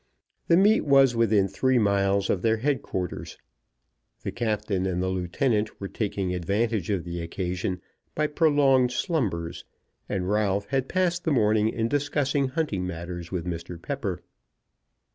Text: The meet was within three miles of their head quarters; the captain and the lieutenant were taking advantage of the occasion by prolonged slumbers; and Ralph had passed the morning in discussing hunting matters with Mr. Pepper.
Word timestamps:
The 0.47 0.57
meet 0.57 0.83
was 0.83 1.15
within 1.15 1.47
three 1.47 1.77
miles 1.77 2.31
of 2.31 2.41
their 2.41 2.57
head 2.57 2.81
quarters; 2.81 3.37
the 4.23 4.31
captain 4.31 4.87
and 4.87 4.99
the 4.99 5.09
lieutenant 5.09 5.79
were 5.79 5.87
taking 5.87 6.33
advantage 6.33 6.89
of 6.89 7.03
the 7.03 7.21
occasion 7.21 7.79
by 8.15 8.25
prolonged 8.25 8.91
slumbers; 8.91 9.63
and 10.09 10.27
Ralph 10.27 10.65
had 10.69 10.89
passed 10.89 11.23
the 11.23 11.31
morning 11.31 11.69
in 11.69 11.87
discussing 11.87 12.47
hunting 12.47 12.87
matters 12.87 13.31
with 13.31 13.45
Mr. 13.45 13.79
Pepper. 13.79 14.23